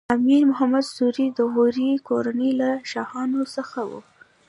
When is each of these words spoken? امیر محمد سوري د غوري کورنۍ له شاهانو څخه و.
امیر 0.15 0.41
محمد 0.49 0.85
سوري 0.95 1.25
د 1.37 1.39
غوري 1.53 1.89
کورنۍ 2.07 2.51
له 2.61 2.69
شاهانو 2.91 3.41
څخه 3.55 3.79
و. 3.89 3.91